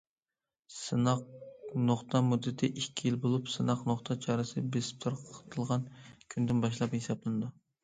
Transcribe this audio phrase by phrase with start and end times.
[0.75, 1.19] سىناق
[1.89, 5.87] نۇقتا مۇددىتى ئىككى يىل بولۇپ، سىناق نۇقتا چارىسى بېسىپ تارقىتىلغان
[6.35, 7.55] كۈندىن باشلاپ ھېسابلىنىدۇ.